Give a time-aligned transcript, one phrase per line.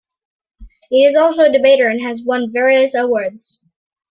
[0.89, 3.63] He is also a debater and has won various awards.